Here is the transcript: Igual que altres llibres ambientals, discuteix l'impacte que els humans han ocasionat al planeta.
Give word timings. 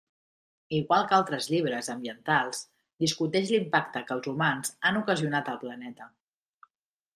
Igual 0.77 1.03
que 1.11 1.15
altres 1.17 1.49
llibres 1.53 1.89
ambientals, 1.95 2.63
discuteix 3.05 3.53
l'impacte 3.57 4.03
que 4.09 4.19
els 4.19 4.33
humans 4.35 4.75
han 4.91 5.01
ocasionat 5.05 5.55
al 5.55 5.63
planeta. 5.67 6.11